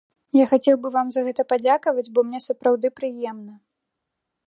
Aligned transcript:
Я 0.35 0.45
хацеў 0.53 0.75
бы 0.85 0.91
вам 0.95 1.11
за 1.15 1.21
гэта 1.27 1.45
падзякаваць, 1.53 2.07
бо 2.17 2.25
мне 2.31 2.39
сапраўды 2.49 2.87
прыемна. 3.01 3.53